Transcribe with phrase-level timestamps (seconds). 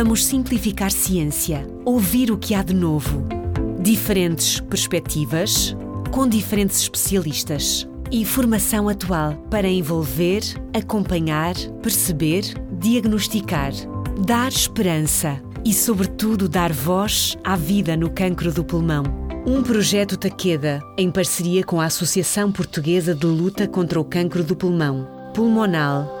[0.00, 3.26] Vamos simplificar ciência, ouvir o que há de novo.
[3.80, 5.76] Diferentes perspectivas,
[6.12, 7.84] com diferentes especialistas.
[8.12, 10.42] Informação atual para envolver,
[10.72, 13.72] acompanhar, perceber, diagnosticar,
[14.24, 19.02] dar esperança e, sobretudo, dar voz à vida no cancro do pulmão.
[19.44, 24.54] Um projeto Taqueda, em parceria com a Associação Portuguesa de Luta contra o Cancro do
[24.54, 26.17] Pulmão, Pulmonal.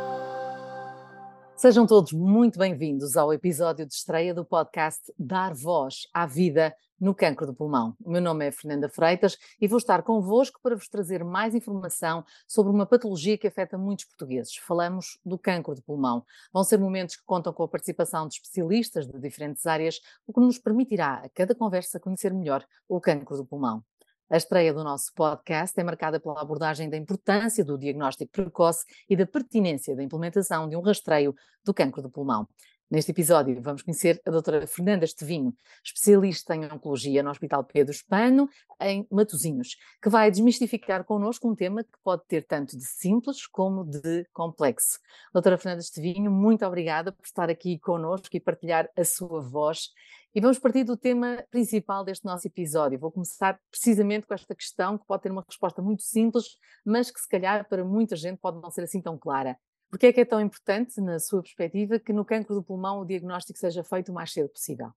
[1.58, 7.12] Sejam todos muito bem-vindos ao episódio de estreia do podcast Dar Voz à Vida no
[7.12, 7.96] cancro do pulmão.
[8.00, 12.24] O meu nome é Fernanda Freitas e vou estar convosco para vos trazer mais informação
[12.46, 14.54] sobre uma patologia que afeta muitos portugueses.
[14.54, 16.24] Falamos do cancro do pulmão.
[16.52, 19.98] Vão ser momentos que contam com a participação de especialistas de diferentes áreas,
[20.28, 23.82] o que nos permitirá a cada conversa conhecer melhor o cancro do pulmão.
[24.30, 29.16] A estreia do nosso podcast é marcada pela abordagem da importância do diagnóstico precoce e
[29.16, 32.46] da pertinência da implementação de um rastreio do cancro do pulmão.
[32.90, 38.48] Neste episódio vamos conhecer a doutora Fernanda Estevinho, especialista em oncologia no Hospital Pedro Espano,
[38.80, 43.84] em Matosinhos, que vai desmistificar connosco um tema que pode ter tanto de simples como
[43.84, 44.98] de complexo.
[45.34, 49.90] Doutora Fernanda Estevinho, muito obrigada por estar aqui connosco e partilhar a sua voz.
[50.34, 52.98] E vamos partir do tema principal deste nosso episódio.
[52.98, 57.20] Vou começar precisamente com esta questão que pode ter uma resposta muito simples, mas que
[57.20, 59.58] se calhar para muita gente pode não ser assim tão clara.
[59.90, 63.00] Por que é que é tão importante, na sua perspectiva, que no cancro do pulmão
[63.00, 64.90] o diagnóstico seja feito o mais cedo possível?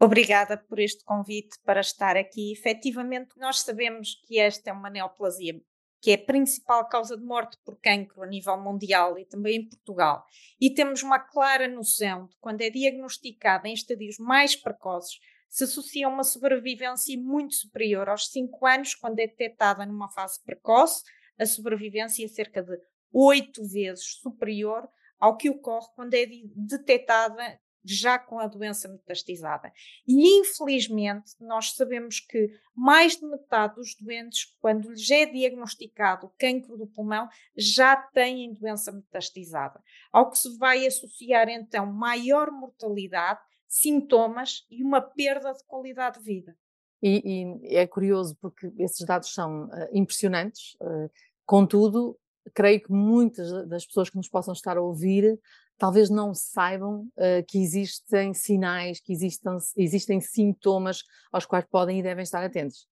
[0.00, 2.52] Obrigada por este convite para estar aqui.
[2.52, 5.60] Efetivamente, nós sabemos que esta é uma neoplasia
[6.00, 9.68] que é a principal causa de morte por cancro a nível mundial e também em
[9.68, 10.24] Portugal.
[10.60, 16.06] E temos uma clara noção de quando é diagnosticada em estadios mais precoces, se associa
[16.06, 21.02] a uma sobrevivência muito superior aos 5 anos, quando é detectada numa fase precoce,
[21.38, 22.76] a sobrevivência é cerca de
[23.12, 29.72] oito vezes superior ao que ocorre quando é detectada já com a doença metastizada.
[30.06, 36.76] E infelizmente nós sabemos que mais de metade dos doentes, quando lhes é diagnosticado cancro
[36.76, 39.82] do pulmão, já têm doença metastizada,
[40.12, 46.24] ao que se vai associar então maior mortalidade, sintomas e uma perda de qualidade de
[46.24, 46.56] vida.
[47.02, 51.10] E, e é curioso porque esses dados são uh, impressionantes, uh,
[51.46, 52.18] contudo,
[52.54, 55.38] creio que muitas das pessoas que nos possam estar a ouvir
[55.78, 62.02] talvez não saibam uh, que existem sinais, que existem, existem sintomas aos quais podem e
[62.02, 62.86] devem estar atentos.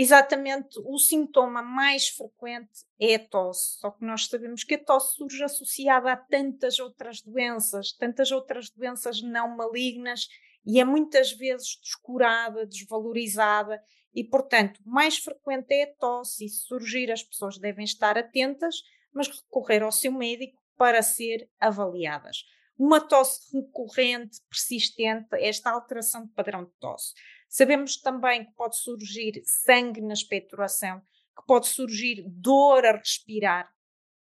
[0.00, 5.16] Exatamente, o sintoma mais frequente é a tosse, só que nós sabemos que a tosse
[5.16, 10.28] surge associada a tantas outras doenças, tantas outras doenças não malignas
[10.64, 13.82] e é muitas vezes descurada, desvalorizada
[14.18, 18.82] e, portanto, mais frequente é a tosse e se surgir as pessoas devem estar atentas,
[19.12, 22.38] mas recorrer ao seu médico para ser avaliadas.
[22.76, 27.14] Uma tosse recorrente, persistente, esta alteração de padrão de tosse.
[27.48, 31.00] Sabemos também que pode surgir sangue na expectoração,
[31.36, 33.72] que pode surgir dor a respirar,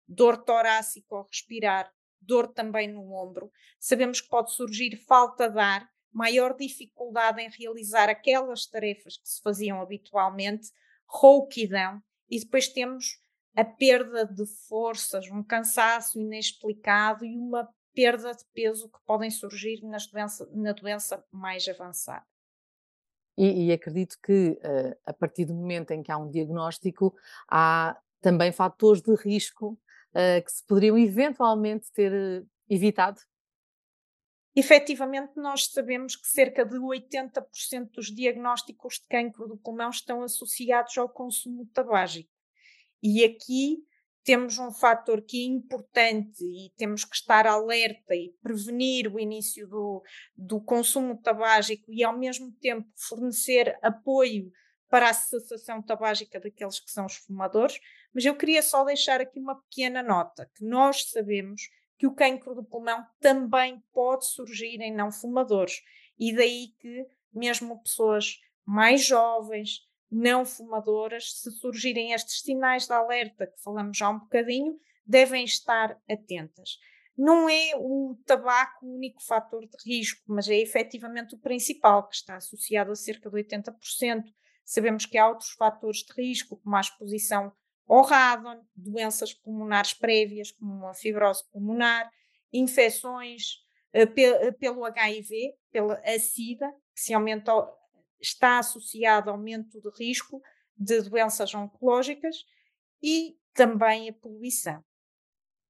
[0.05, 1.89] dor torácica ao respirar,
[2.19, 3.49] dor também no ombro.
[3.79, 9.41] Sabemos que pode surgir falta de ar, maior dificuldade em realizar aquelas tarefas que se
[9.41, 10.71] faziam habitualmente,
[11.05, 13.19] rouquidão, e depois temos
[13.53, 19.81] a perda de forças, um cansaço inexplicado e uma perda de peso que podem surgir
[20.11, 22.25] doença, na doença mais avançada.
[23.37, 27.13] E, e acredito que uh, a partir do momento em que há um diagnóstico,
[27.49, 29.77] há também fatores de risco
[30.11, 33.19] uh, que se poderiam eventualmente ter uh, evitado
[34.55, 40.97] Efetivamente, nós sabemos que cerca de 80% dos diagnósticos de cancro do pulmão estão associados
[40.97, 42.31] ao consumo tabágico.
[43.03, 43.83] E aqui
[44.23, 49.67] temos um fator que é importante e temos que estar alerta e prevenir o início
[49.67, 50.01] do,
[50.35, 54.51] do consumo tabágico e, ao mesmo tempo, fornecer apoio
[54.89, 57.77] para a cessação tabágica daqueles que são os fumadores.
[58.13, 61.61] Mas eu queria só deixar aqui uma pequena nota: que nós sabemos
[61.97, 65.81] que o cancro do pulmão também pode surgir em não fumadores.
[66.19, 69.81] E daí que, mesmo pessoas mais jovens,
[70.11, 75.99] não fumadoras, se surgirem estes sinais de alerta que falamos já um bocadinho, devem estar
[76.09, 76.79] atentas.
[77.17, 82.15] Não é o tabaco o único fator de risco, mas é efetivamente o principal, que
[82.15, 84.23] está associado a cerca de 80%.
[84.65, 87.53] Sabemos que há outros fatores de risco, como a exposição
[87.87, 92.09] ou radon, doenças pulmonares prévias, como a fibrose pulmonar,
[92.51, 97.51] infecções uh, pe eh, pelo HIV, pela SIDA, que se aumenta,
[98.19, 100.41] está associado ao aumento de risco
[100.75, 102.45] de doenças oncológicas
[103.01, 104.83] e também a poluição.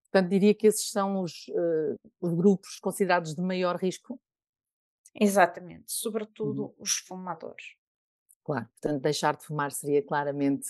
[0.04, 4.20] Portanto, diria que esses são os, uh, os grupos considerados de maior risco?
[5.14, 6.76] Exatamente, sobretudo uhum.
[6.80, 7.76] os fumadores.
[8.44, 10.68] Claro, portanto, deixar de fumar seria claramente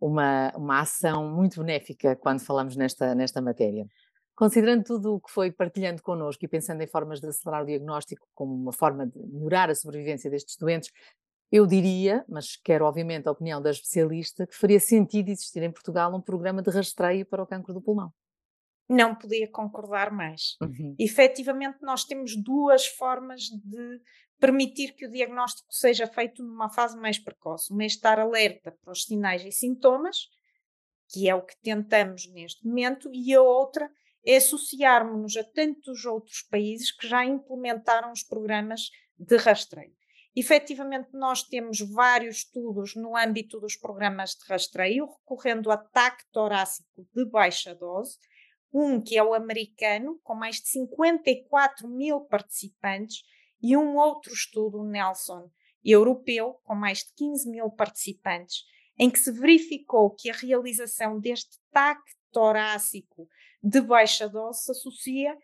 [0.00, 3.86] uma, uma ação muito benéfica quando falamos nesta, nesta matéria.
[4.34, 8.26] Considerando tudo o que foi partilhando connosco e pensando em formas de acelerar o diagnóstico
[8.34, 10.92] como uma forma de melhorar a sobrevivência destes doentes,
[11.50, 16.14] eu diria, mas quero obviamente a opinião da especialista, que faria sentido existir em Portugal
[16.14, 18.12] um programa de rastreio para o cancro do pulmão.
[18.88, 20.56] Não podia concordar mais.
[20.62, 20.96] Uhum.
[20.98, 24.00] Efetivamente, nós temos duas formas de
[24.40, 27.72] permitir que o diagnóstico seja feito numa fase mais precoce.
[27.72, 30.28] Uma é estar alerta para os sinais e sintomas,
[31.10, 33.90] que é o que tentamos neste momento, e a outra
[34.24, 39.96] é associarmos-nos a tantos outros países que já implementaram os programas de rastreio.
[40.36, 47.06] Efetivamente, nós temos vários estudos no âmbito dos programas de rastreio, recorrendo a ataque torácico
[47.12, 48.18] de baixa dose,
[48.72, 53.22] um que é o americano, com mais de 54 mil participantes,
[53.60, 55.50] e um outro estudo, Nelson,
[55.84, 58.64] europeu, com mais de 15 mil participantes,
[58.98, 62.00] em que se verificou que a realização deste TAC
[62.30, 63.28] torácico
[63.62, 65.36] de baixa dose se associa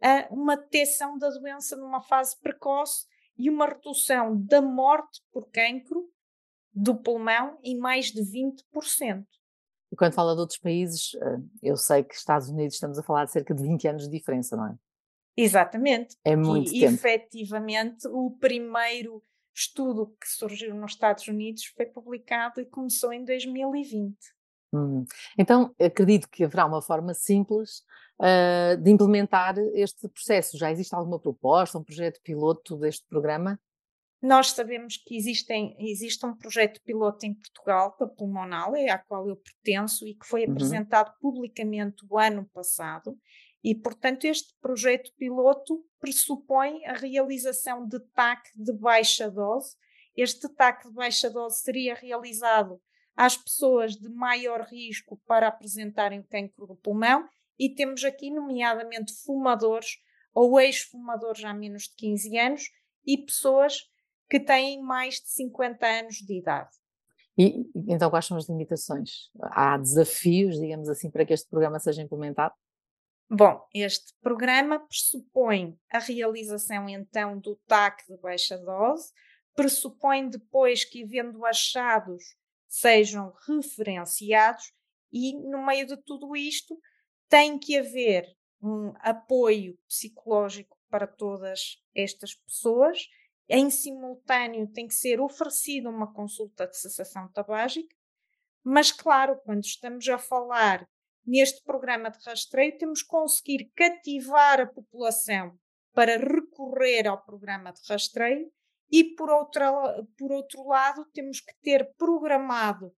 [0.00, 6.10] a uma detecção da doença numa fase precoce e uma redução da morte por cancro
[6.72, 9.24] do pulmão em mais de 20%.
[9.92, 13.26] E quando fala de outros países, eh, eu sei que Estados Unidos estamos a falar
[13.26, 14.74] de cerca de 20 anos de diferença, não é?
[15.36, 16.16] Exatamente.
[16.24, 16.94] É muito e, tempo.
[16.94, 19.22] efetivamente, o primeiro
[19.54, 24.16] estudo que surgiu nos Estados Unidos foi publicado e começou em 2020.
[24.74, 25.04] Hum.
[25.38, 27.82] Então, acredito que haverá uma forma simples
[28.18, 30.56] uh, de implementar este processo.
[30.56, 33.60] Já existe alguma proposta, um projeto piloto deste programa?
[34.22, 39.28] Nós sabemos que existem, existe um projeto piloto em Portugal, da Pulmonal, é a qual
[39.28, 40.52] eu pertenço e que foi uhum.
[40.52, 43.18] apresentado publicamente o ano passado
[43.64, 49.74] e, portanto, este projeto piloto pressupõe a realização de TAC de baixa dose.
[50.16, 52.80] Este TAC de baixa dose seria realizado
[53.16, 57.28] às pessoas de maior risco para apresentarem o cancro do pulmão
[57.58, 59.98] e temos aqui, nomeadamente, fumadores
[60.32, 62.62] ou ex-fumadores há menos de 15 anos
[63.06, 63.91] e pessoas
[64.32, 66.70] que têm mais de 50 anos de idade.
[67.36, 69.30] E então, quais são as limitações?
[69.42, 72.54] Há desafios, digamos assim, para que este programa seja implementado?
[73.30, 79.12] Bom, este programa pressupõe a realização então do TAC de baixa dose,
[79.54, 82.24] pressupõe depois que, havendo achados,
[82.66, 84.72] sejam referenciados
[85.12, 86.74] e, no meio de tudo isto,
[87.28, 88.26] tem que haver
[88.62, 92.98] um apoio psicológico para todas estas pessoas.
[93.54, 97.94] Em simultâneo, tem que ser oferecida uma consulta de cessação tabágica,
[98.64, 100.88] mas, claro, quando estamos a falar
[101.22, 105.54] neste programa de rastreio, temos que conseguir cativar a população
[105.92, 108.50] para recorrer ao programa de rastreio
[108.90, 109.70] e, por, outra,
[110.16, 112.90] por outro lado, temos que ter programado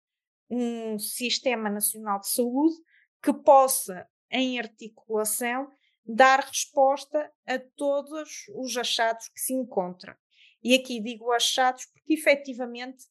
[0.48, 2.76] um Sistema Nacional de Saúde
[3.20, 5.68] que possa, em articulação,
[6.06, 10.14] dar resposta a todos os achados que se encontram.
[10.64, 13.04] E aqui digo achados porque, efetivamente,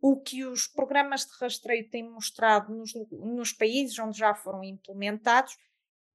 [0.00, 5.56] o que os programas de rastreio têm mostrado nos, nos países onde já foram implementados,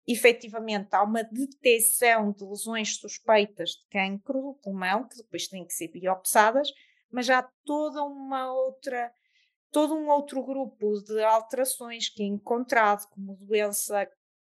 [0.07, 5.74] efetivamente há uma detecção de lesões suspeitas de cancro do pulmão, que depois têm que
[5.74, 6.72] ser biopsadas,
[7.12, 9.12] mas há toda uma outra,
[9.72, 14.08] todo um outro grupo de alterações que é encontrado, como doença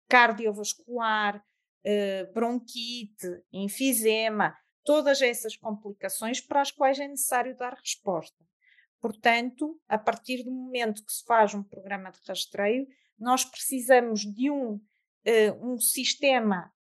[0.09, 1.43] cardiovascular,
[1.85, 4.57] eh, bronquite, enfisema,
[4.87, 8.47] todas essas complicações para as quais é necessário dar resposta.
[9.01, 12.87] Portanto, a partir do momento que se faz um programa de rastreio,
[13.19, 14.81] nós precisamos de um, uh,
[15.61, 16.73] um sistema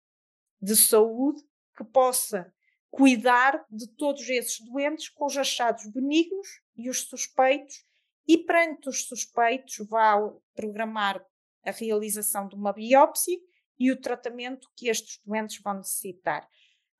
[0.61, 1.41] de saúde
[1.75, 2.53] que possa
[2.91, 7.83] cuidar de todos esses doentes com os achados benignos e os suspeitos,
[8.27, 10.15] e perante os suspeitos, vá
[10.53, 11.23] programar
[11.63, 13.37] a realização de uma biópsia
[13.77, 16.47] e o tratamento que estes doentes vão necessitar.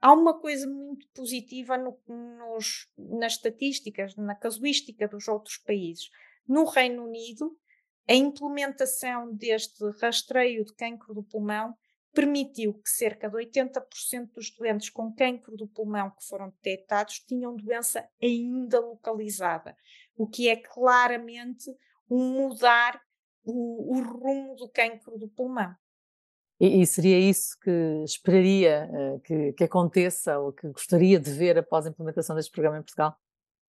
[0.06, 6.12] Há uma coisa muito positiva no, nos, nas estatísticas, na casuística dos outros países.
[6.48, 7.58] No Reino Unido,
[8.08, 11.74] a implementação deste rastreio de cancro do pulmão
[12.14, 17.56] permitiu que cerca de 80% dos doentes com cancro do pulmão que foram detectados tinham
[17.56, 19.76] doença ainda localizada,
[20.16, 21.76] o que é claramente
[22.08, 23.02] um mudar
[23.44, 25.76] o, o rumo do cancro do pulmão.
[26.60, 31.58] E, e, seria isso que esperaria uh, que, que, aconteça ou que gostaria de ver
[31.58, 33.16] após a implementação deste programa em Portugal?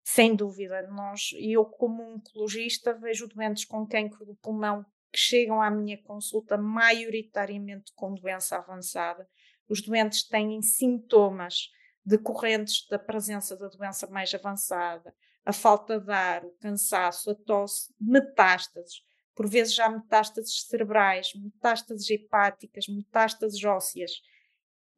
[0.04, 0.86] Sem dúvida.
[0.90, 6.58] Nós, eu, como oncologista, vejo doentes com cancro do pulmão que chegam à minha consulta
[6.58, 9.26] maioritariamente com doença avançada.
[9.70, 11.70] Os doentes têm sintomas
[12.06, 17.94] decorrentes da presença da doença mais avançada, a falta de ar, o cansaço, a tosse,
[18.00, 19.02] metástases,
[19.36, 24.12] por vezes já metástases cerebrais, metástases hepáticas, metástases ósseas,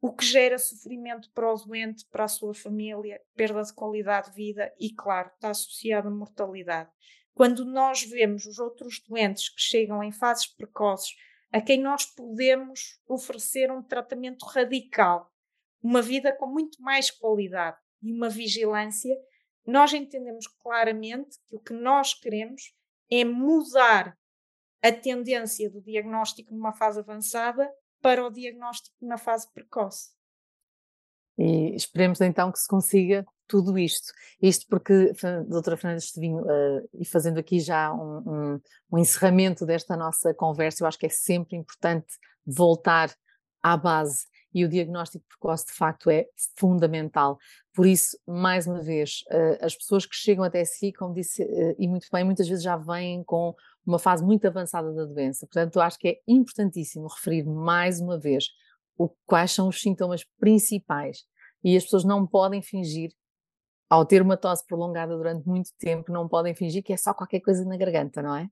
[0.00, 4.36] o que gera sofrimento para o doente, para a sua família, perda de qualidade de
[4.36, 6.90] vida e, claro, está associado à mortalidade.
[7.34, 11.14] Quando nós vemos os outros doentes que chegam em fases precoces,
[11.52, 15.30] a quem nós podemos oferecer um tratamento radical,
[15.82, 19.14] uma vida com muito mais qualidade e uma vigilância,
[19.66, 22.74] nós entendemos claramente que o que nós queremos
[23.10, 24.16] é mudar
[24.82, 30.10] a tendência do diagnóstico numa fase avançada para o diagnóstico na fase precoce.
[31.38, 34.12] E esperemos então que se consiga tudo isto.
[34.40, 35.12] Isto porque,
[35.48, 38.60] doutora Fernanda Estevinho, uh, e fazendo aqui já um, um,
[38.92, 42.06] um, encerramento desta nossa conversa, eu acho que é sempre importante
[42.44, 43.14] voltar
[43.62, 46.26] à base e o diagnóstico precoce de facto é
[46.58, 47.38] fundamental.
[47.74, 51.76] Por isso, mais uma vez, uh, as pessoas que chegam até si, como disse, uh,
[51.78, 53.54] e muito bem, muitas vezes já vêm com
[53.86, 55.46] uma fase muito avançada da doença.
[55.46, 58.46] Portanto, eu acho que é importantíssimo referir mais uma vez
[58.98, 61.24] o, quais são os sintomas principais.
[61.62, 63.12] E as pessoas não podem fingir,
[63.88, 67.40] ao ter uma tosse prolongada durante muito tempo, não podem fingir que é só qualquer
[67.40, 68.48] coisa na garganta, não é?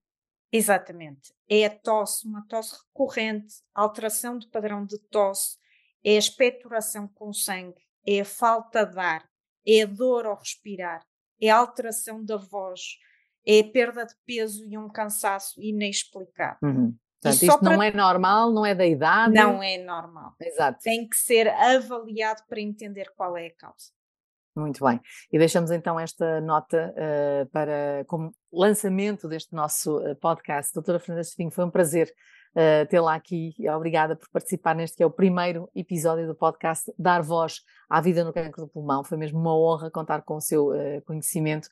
[0.53, 1.35] Exatamente.
[1.49, 5.57] É a tosse, uma tosse recorrente, alteração do padrão de tosse,
[6.05, 9.29] é a expectoração com sangue, é a falta de ar,
[9.67, 11.05] é a dor ao respirar,
[11.41, 12.81] é a alteração da voz,
[13.47, 16.59] é perda de peso e um cansaço inexplicável.
[16.63, 16.95] Uhum.
[17.21, 17.77] Portanto, isto para...
[17.77, 19.35] não é normal, não é da idade?
[19.35, 20.35] Não é normal.
[20.41, 20.81] Exato.
[20.83, 23.95] Tem que ser avaliado para entender qual é a causa.
[24.57, 25.01] Muito bem.
[25.33, 30.73] E deixamos então esta nota uh, para como lançamento deste nosso uh, podcast.
[30.73, 32.13] Doutora Fernanda Estevinho, foi um prazer
[32.55, 33.53] uh, tê-la aqui.
[33.75, 38.23] Obrigada por participar neste que é o primeiro episódio do podcast Dar Voz à Vida
[38.23, 39.03] no Cancro do Pulmão.
[39.03, 40.71] Foi mesmo uma honra contar com o seu
[41.05, 41.69] conhecimento,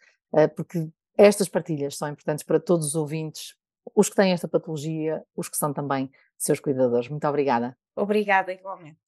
[0.57, 3.54] porque estas partilhas são importantes para todos os ouvintes,
[3.95, 7.09] os que têm esta patologia, os que são também seus cuidadores.
[7.09, 7.76] Muito obrigada.
[7.95, 9.02] Obrigada, igualmente.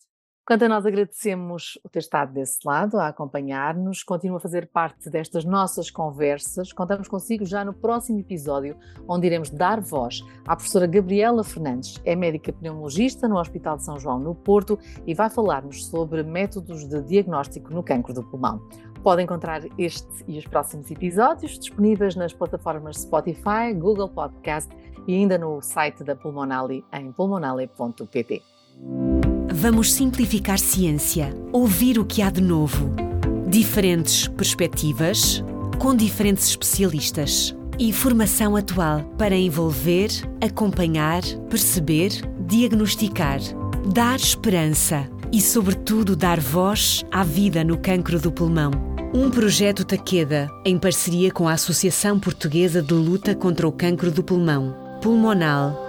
[0.47, 5.09] Quanto a nós agradecemos o ter estado desse lado, a acompanhar-nos, continua a fazer parte
[5.09, 6.71] destas nossas conversas.
[6.71, 8.77] Contamos consigo já no próximo episódio,
[9.09, 11.99] onde iremos dar voz à professora Gabriela Fernandes.
[12.05, 16.87] É médica pneumologista no Hospital de São João, no Porto, e vai falar-nos sobre métodos
[16.87, 18.61] de diagnóstico no cancro do pulmão.
[19.05, 24.75] Pode encontrar este e os próximos episódios disponíveis nas plataformas Spotify, Google Podcast
[25.07, 28.43] e ainda no site da Pulmonale em pulmonale.pt.
[29.53, 32.95] Vamos simplificar ciência, ouvir o que há de novo.
[33.47, 35.45] Diferentes perspectivas,
[35.79, 37.55] com diferentes especialistas.
[37.79, 40.09] Informação atual para envolver,
[40.43, 41.21] acompanhar,
[41.51, 42.09] perceber,
[42.41, 43.39] diagnosticar,
[43.93, 48.94] dar esperança e, sobretudo, dar voz à vida no cancro do pulmão.
[49.17, 54.25] Um projeto Taqueda, em parceria com a Associação Portuguesa de Luta contra o Cancro do
[54.25, 55.84] Pulmão, Pulmonal